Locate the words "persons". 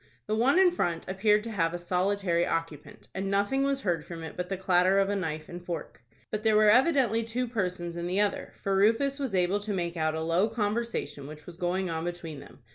7.47-7.95